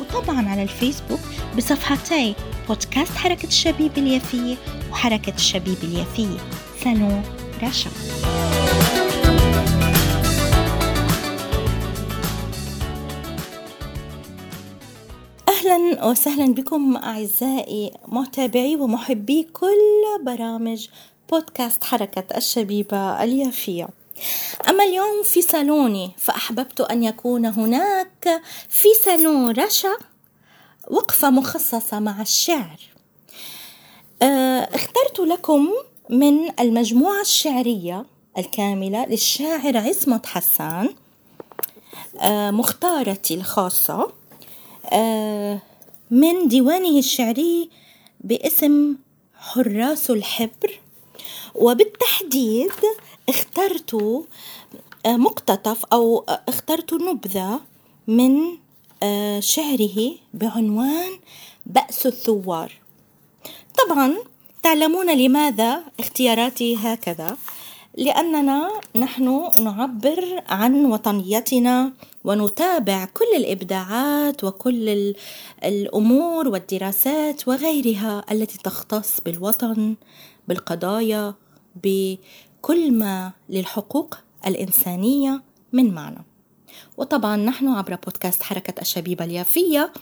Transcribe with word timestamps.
وطبعا 0.00 0.48
على 0.48 0.62
الفيسبوك 0.62 1.20
بصفحتي 1.56 2.34
بودكاست 2.68 3.12
حركة 3.12 3.46
الشبيب 3.46 3.98
اليافية 3.98 4.56
وحركة 4.90 5.34
الشبيب 5.34 5.76
اليافية. 5.82 6.38
سالون 6.84 7.22
رشا. 7.62 7.90
أهلا 15.48 16.04
وسهلا 16.04 16.54
بكم 16.54 16.96
أعزائي 16.96 17.92
متابعي 18.08 18.76
ومحبي 18.76 19.42
كل 19.42 20.24
برامج 20.26 20.88
بودكاست 21.30 21.84
حركة 21.84 22.36
الشبيبة 22.36 23.22
اليافية. 23.22 23.88
أما 24.68 24.84
اليوم 24.84 25.22
في 25.24 25.42
صالوني 25.42 26.10
فأحببت 26.16 26.80
أن 26.80 27.02
يكون 27.02 27.46
هناك 27.46 28.42
في 28.68 28.88
صالون 29.04 29.50
رشا 29.50 29.96
وقفة 30.88 31.30
مخصصة 31.30 31.98
مع 31.98 32.22
الشعر. 32.22 32.80
آه، 34.22 34.60
اخترت 34.60 35.20
لكم 35.20 35.68
من 36.10 36.60
المجموعة 36.60 37.20
الشعرية 37.20 38.06
الكاملة 38.38 39.06
للشاعر 39.06 39.76
عصمت 39.76 40.26
حسان 40.26 40.94
آه، 42.20 42.50
مختارتي 42.50 43.34
الخاصة 43.34 44.12
آه، 44.92 45.58
من 46.10 46.48
ديوانه 46.48 46.98
الشعري 46.98 47.70
باسم 48.20 48.96
حراس 49.38 50.10
الحبر. 50.10 50.80
وبالتحديد 51.54 52.72
اخترت 53.28 54.24
مقتطف 55.06 55.84
أو 55.84 56.24
اخترت 56.48 56.94
نبذة 56.94 57.60
من 58.06 58.58
آه، 59.02 59.40
شعره 59.40 60.14
بعنوان 60.34 61.10
بأس 61.66 62.06
الثوار. 62.06 62.72
طبعا 63.78 64.14
تعلمون 64.62 65.16
لماذا 65.16 65.82
اختياراتي 66.00 66.76
هكذا. 66.76 67.36
لأننا 67.96 68.80
نحن 68.96 69.50
نعبر 69.58 70.42
عن 70.48 70.84
وطنيتنا 70.84 71.92
ونتابع 72.24 73.04
كل 73.04 73.36
الإبداعات 73.36 74.44
وكل 74.44 75.14
الأمور 75.64 76.48
والدراسات 76.48 77.48
وغيرها 77.48 78.24
التي 78.32 78.58
تختص 78.58 79.20
بالوطن 79.20 79.94
بالقضايا 80.48 81.34
بكل 82.66 82.92
ما 82.92 83.32
للحقوق 83.48 84.18
الإنسانية 84.46 85.42
من 85.72 85.94
معنى. 85.94 86.24
وطبعا 86.96 87.36
نحن 87.36 87.68
عبر 87.68 87.94
بودكاست 87.94 88.42
حركة 88.42 88.80
الشبيبة 88.80 89.24
اليافية 89.24 89.92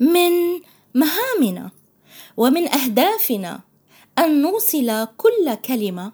من 0.00 0.32
مهامنا 0.94 1.70
ومن 2.36 2.68
أهدافنا 2.68 3.60
أن 4.18 4.42
نوصل 4.42 5.08
كل 5.16 5.54
كلمة 5.54 6.12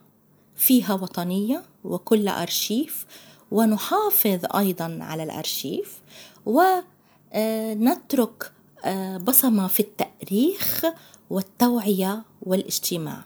فيها 0.56 0.94
وطنية 0.94 1.62
وكل 1.84 2.28
أرشيف 2.28 3.06
ونحافظ 3.50 4.56
أيضا 4.56 4.98
على 5.00 5.22
الأرشيف 5.22 5.98
ونترك 6.47 8.53
آه، 8.84 9.16
بصمة 9.16 9.66
في 9.66 9.81
التأريخ 9.81 10.84
والتوعية 11.31 12.22
والاجتماع. 12.42 13.22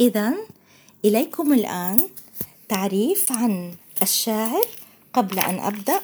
إذا 0.00 0.34
إليكم 1.04 1.52
الآن 1.52 2.08
تعريف 2.68 3.32
عن 3.32 3.74
الشاعر 4.02 4.66
قبل 5.14 5.38
أن 5.38 5.58
أبدأ 5.58 6.00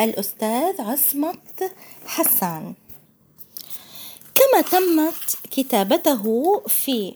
الأستاذ 0.00 0.80
عصمت 0.80 1.72
حسان. 2.06 2.74
كما 4.34 4.60
تمت 4.60 5.38
كتابته 5.50 6.60
في 6.68 7.14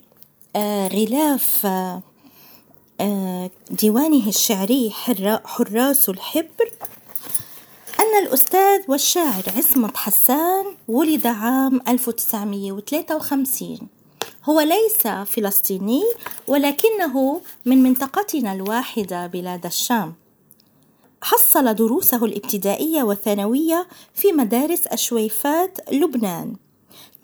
آه، 0.56 0.88
غلاف 0.88 1.66
آه، 3.00 3.50
ديوانه 3.70 4.28
الشعري 4.28 4.91
حراس 5.44 6.08
الحبر 6.08 6.72
أن 8.00 8.26
الأستاذ 8.26 8.80
والشاعر 8.88 9.42
عصمت 9.56 9.96
حسان 9.96 10.64
ولد 10.88 11.26
عام 11.26 11.80
1953 11.88 13.78
هو 14.48 14.60
ليس 14.60 15.06
فلسطيني 15.06 16.02
ولكنه 16.48 17.40
من 17.64 17.82
منطقتنا 17.82 18.52
الواحدة 18.52 19.26
بلاد 19.26 19.66
الشام. 19.66 20.14
حصل 21.22 21.74
دروسه 21.74 22.24
الابتدائية 22.24 23.02
والثانوية 23.02 23.86
في 24.14 24.32
مدارس 24.32 24.86
أشويفات 24.86 25.92
لبنان. 25.92 26.56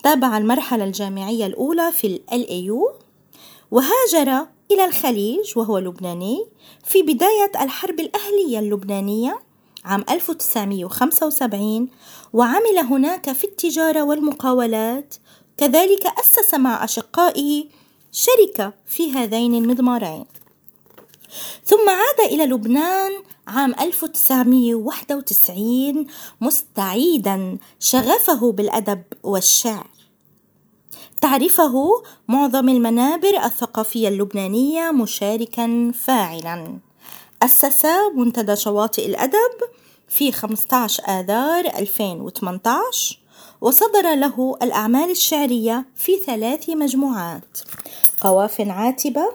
تابع 0.02 0.38
المرحلة 0.38 0.84
الجامعية 0.84 1.46
الأولى 1.46 1.92
في 1.92 2.06
ال 2.06 2.20
AU 2.28 3.02
وهاجر 3.70 4.46
إلى 4.70 4.84
الخليج 4.84 5.58
وهو 5.58 5.78
لبناني 5.78 6.46
في 6.84 7.02
بداية 7.02 7.52
الحرب 7.60 8.00
الأهلية 8.00 8.58
اللبنانية 8.58 9.42
عام 9.84 10.04
1975 10.10 11.88
وعمل 12.32 12.78
هناك 12.90 13.32
في 13.32 13.44
التجارة 13.44 14.02
والمقاولات 14.02 15.14
كذلك 15.62 16.06
أسس 16.06 16.54
مع 16.54 16.84
أشقائه 16.84 17.64
شركة 18.12 18.72
في 18.86 19.12
هذين 19.12 19.54
المضمارين. 19.54 20.24
ثم 21.64 21.88
عاد 21.88 22.20
إلى 22.32 22.46
لبنان 22.46 23.12
عام 23.46 23.74
1991 23.80 26.06
مستعيدا 26.40 27.58
شغفه 27.80 28.52
بالأدب 28.52 29.02
والشعر. 29.22 29.86
تعرفه 31.20 32.02
معظم 32.28 32.68
المنابر 32.68 33.44
الثقافية 33.44 34.08
اللبنانية 34.08 34.90
مشاركا 34.90 35.92
فاعلا. 35.94 36.78
أسس 37.42 37.86
منتدى 38.16 38.56
شواطئ 38.56 39.06
الأدب 39.06 39.58
في 40.08 40.32
15 40.32 41.02
آذار 41.08 41.66
2018 41.66 43.21
وصدر 43.62 44.14
له 44.14 44.56
الأعمال 44.62 45.10
الشعرية 45.10 45.84
في 45.96 46.18
ثلاث 46.26 46.70
مجموعات 46.70 47.58
قواف 48.20 48.60
عاتبة 48.60 49.32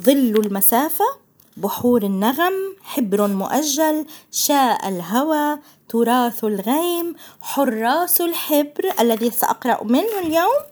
ظل 0.00 0.36
المسافة 0.46 1.04
بحور 1.56 2.02
النغم 2.02 2.52
حبر 2.82 3.26
مؤجل 3.26 4.06
شاء 4.32 4.88
الهوى 4.88 5.58
تراث 5.88 6.44
الغيم 6.44 7.14
حراس 7.40 8.20
الحبر 8.20 8.92
الذي 9.00 9.30
سأقرأ 9.30 9.84
منه 9.84 10.18
اليوم 10.26 10.62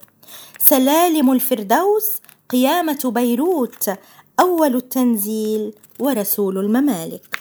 سلالم 0.59 1.31
الفردوس 1.31 2.07
قيامة 2.49 2.99
بيروت 3.05 3.89
أول 4.39 4.75
التنزيل 4.75 5.73
ورسول 5.99 6.57
الممالك. 6.57 7.39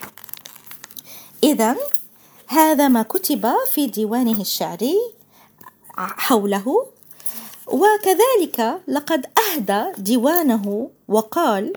إذا 1.45 1.77
هذا 2.47 2.89
ما 2.89 3.03
كتب 3.03 3.53
في 3.73 3.87
ديوانه 3.87 4.41
الشعري 4.41 5.20
حوله. 6.07 6.87
وكذلك 7.67 8.81
لقد 8.89 9.27
أهدى 9.39 10.03
ديوانه 10.03 10.91
وقال 11.09 11.73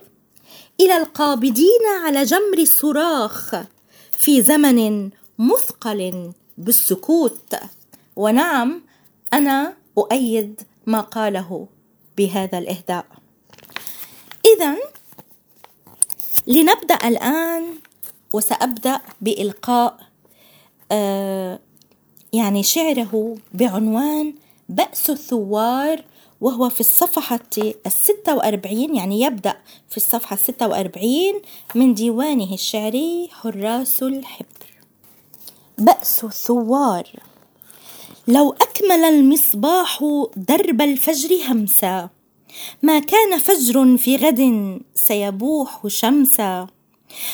إلى 0.79 0.97
القابضين 0.97 1.85
على 2.05 2.23
جمر 2.23 2.57
الصراخ 2.57 3.55
في 4.11 4.41
زمن 4.41 5.09
مثقل 5.39 6.31
بالسكوت. 6.57 7.55
ونعم 8.15 8.81
أنا 9.33 9.73
أؤيد 9.97 10.61
ما 10.85 11.01
قاله 11.01 11.67
بهذا 12.17 12.57
الإهداء. 12.57 13.05
إذا 14.55 14.77
لنبدأ 16.47 17.07
الآن 17.07 17.63
وسأبدأ 18.33 19.01
بإلقاء 19.21 19.97
آه 20.91 21.59
يعني 22.33 22.63
شعره 22.63 23.35
بعنوان 23.53 24.33
بأس 24.69 25.09
الثوار 25.09 26.03
وهو 26.41 26.69
في 26.69 26.79
الصفحة 26.79 27.39
الستة 27.85 28.35
وأربعين 28.35 28.95
يعني 28.95 29.21
يبدأ 29.21 29.57
في 29.89 29.97
الصفحة 29.97 30.33
الستة 30.33 30.67
وأربعين 30.67 31.41
من 31.75 31.93
ديوانه 31.93 32.53
الشعري 32.53 33.29
حراس 33.31 34.03
الحبر. 34.03 34.47
بأس 35.77 36.23
الثوار. 36.23 37.07
لو 38.27 38.51
أكمل 38.61 39.03
المصباح 39.03 40.03
درب 40.35 40.81
الفجر 40.81 41.29
همسا 41.47 42.09
ما 42.81 42.99
كان 42.99 43.39
فجر 43.39 43.97
في 43.97 44.15
غد 44.15 44.79
سيبوح 44.95 45.87
شمسا. 45.87 46.67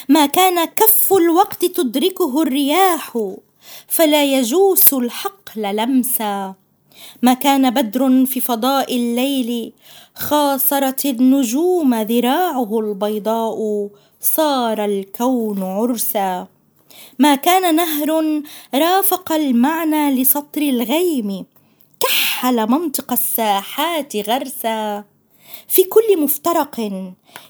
ما 0.10 0.26
كان 0.26 0.66
كف 0.66 1.14
الوقت 1.14 1.66
تدركه 1.66 2.42
الرياح 2.42 3.18
فلا 3.88 4.24
يجوس 4.24 4.94
الحقل 4.94 5.76
لمسا. 5.76 6.56
ما 7.22 7.34
كان 7.34 7.70
بدر 7.70 8.26
في 8.26 8.42
فضاء 8.42 8.96
الليل 8.96 9.74
خاصرت 10.16 11.06
النجوم 11.06 11.96
ذراعه 11.96 12.80
البيضاء 12.80 13.90
صار 14.22 14.86
الكون 14.86 15.64
عرسا. 15.64 16.48
ما 17.20 17.36
كان 17.36 17.76
نهر 17.76 18.42
رافق 18.76 19.32
المعنى 19.32 20.22
لسطر 20.22 20.62
الغيم 20.62 21.46
كحل 22.00 22.70
منطق 22.70 23.12
الساحات 23.12 24.16
غرسا. 24.16 25.04
في 25.68 25.84
كل 25.84 26.22
مفترق 26.22 26.92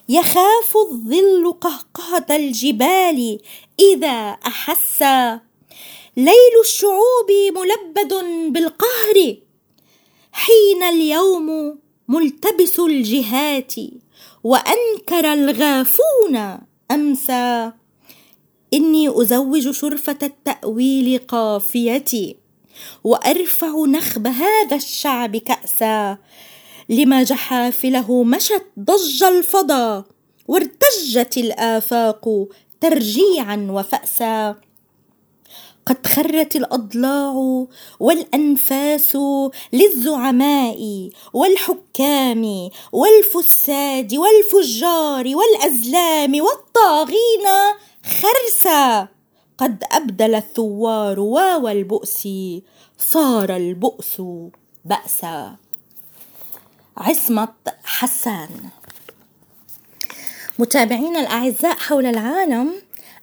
يخاف 0.10 0.78
الظل 0.92 1.54
قهقهة 1.62 2.36
الجبال 2.36 3.40
إذا 3.80 4.38
أحس 4.48 5.04
ليل 6.18 6.56
الشعوب 6.62 7.30
ملبد 7.56 8.14
بالقهر. 8.54 9.36
حين 10.32 10.84
اليوم 10.84 11.80
ملتبس 12.08 12.80
الجهات 12.80 13.74
وأنكر 14.44 15.34
الغافون 15.34 16.58
أمسى. 16.92 17.72
إني 18.74 19.22
أزوج 19.22 19.72
شرفة 19.72 20.18
التأويل 20.24 21.18
قافيتي 21.18 22.38
وأرفع 23.04 23.86
نخب 23.86 24.28
هذا 24.28 24.76
الشعب 24.76 25.38
كأسا. 25.38 26.18
لما 26.90 27.24
جحافله 27.24 28.24
مشت 28.24 28.66
ضج 28.80 29.24
الفضا 29.24 30.04
وارتجت 30.48 31.38
الآفاق 31.38 32.48
ترجيعا 32.82 33.68
وفأسا. 33.72 34.56
قد 35.90 36.08
خرت 36.08 36.56
الأضلاع 36.56 37.66
والأنفاس 38.00 39.18
للزعماء 39.74 41.10
والحكام 41.34 42.70
والفساد 42.92 44.14
والفجار 44.14 45.26
والأزلام 45.36 46.42
والطاغين 46.42 47.48
خرسا. 48.06 49.08
قد 49.58 49.84
أبدل 49.92 50.36
الثوار 50.36 51.20
واو 51.20 51.68
البؤس 51.68 52.28
صار 52.98 53.56
البؤس 53.56 54.22
بأسا. 54.86 55.56
عصمت 56.98 57.76
حسان. 57.84 58.50
متابعينا 60.60 61.20
الأعزاء 61.20 61.76
حول 61.76 62.06
العالم 62.06 62.82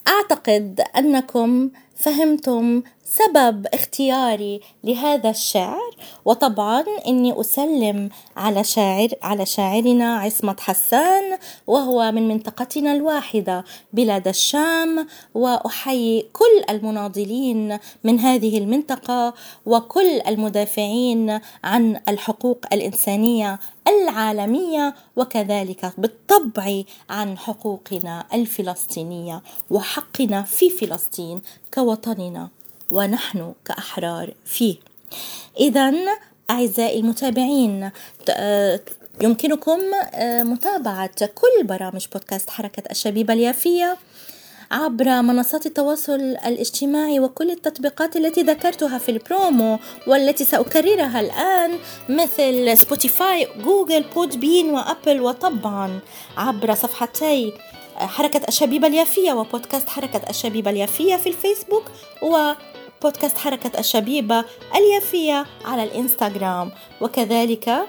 أعتقد 0.09 0.85
أنكم 0.97 1.71
فهمتم 1.97 2.83
سبب 3.09 3.67
اختياري 3.75 4.61
لهذا 4.85 5.31
الشعر 5.31 5.97
وطبعا 6.25 6.85
إني 7.07 7.41
أسلم 7.41 8.09
على 8.37 8.65
شاعر 8.65 9.09
على 9.23 9.47
شاعرنا 9.47 10.17
عصمت 10.17 10.61
حسان 10.61 11.39
وهو 11.67 12.13
من 12.13 12.29
منطقتنا 12.29 12.93
الواحدة 12.93 13.65
بلاد 13.93 14.29
الشام 14.29 15.07
وأحيي 15.35 16.27
كل 16.33 16.65
المناضلين 16.71 17.79
من 18.05 18.21
هذه 18.21 18.59
المنطقة 18.59 19.35
وكل 19.67 20.21
المدافعين 20.29 21.41
عن 21.65 22.01
الحقوق 22.09 22.67
الإنسانية 22.73 23.59
العالمية 23.89 24.95
وكذلك 25.17 25.93
بالطبع 25.99 26.83
عن 27.11 27.39
حقوقنا 27.39 28.25
الفلسطينية 28.35 29.43
وحقنا 29.71 30.43
في 30.43 30.71
فلسطين 30.71 31.43
كوطننا. 31.75 32.56
ونحن 32.91 33.55
كأحرار 33.65 34.35
فيه. 34.45 34.77
إذا 35.61 35.93
أعزائي 36.51 37.01
المتابعين 37.01 37.91
يمكنكم 39.21 39.81
آه، 40.15 40.43
متابعة 40.43 41.27
كل 41.27 41.67
برامج 41.67 42.07
بودكاست 42.13 42.51
حركة 42.51 42.83
الشبيبة 42.91 43.35
اليافية 43.35 43.97
عبر 44.71 45.23
منصات 45.23 45.67
التواصل 45.67 46.21
الاجتماعي 46.21 47.21
وكل 47.21 47.51
التطبيقات 47.51 48.17
التي 48.17 48.43
ذكرتها 48.43 48.99
في 48.99 49.09
البرومو 49.09 49.79
والتي 50.07 50.45
سأكررها 50.45 51.21
الآن 51.21 51.79
مثل 52.09 52.79
سبوتيفاي 52.79 53.49
جوجل 53.65 54.05
بودبين 54.15 54.71
وأبل 54.71 55.21
وطبعا 55.21 56.01
عبر 56.37 56.75
صفحتي 56.75 57.53
حركة 57.97 58.41
الشبيبة 58.49 58.87
اليافية 58.87 59.33
وبودكاست 59.33 59.89
حركة 59.89 60.21
الشبيبة 60.31 60.71
اليافية 60.71 61.17
في 61.17 61.29
الفيسبوك 61.29 61.85
وبودكاست 63.01 63.39
حركة 63.39 63.79
الشبيبة 63.79 64.45
اليافية 64.75 65.47
على 65.65 65.85
الإنستغرام. 65.85 66.71
وكذلك 67.01 67.87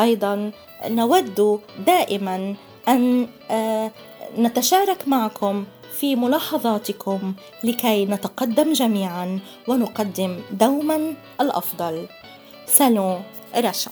أيضا 0.00 0.52
نود 0.86 1.60
دائما 1.86 2.54
أن 2.88 3.28
آه، 3.50 3.90
نتشارك 4.38 5.08
معكم 5.08 5.64
في 6.00 6.16
ملاحظاتكم 6.16 7.34
لكي 7.64 8.06
نتقدم 8.06 8.72
جميعا 8.72 9.40
ونقدم 9.68 10.40
دوما 10.50 11.14
الأفضل. 11.40 12.06
سالون 12.66 13.22
رشا. 13.56 13.90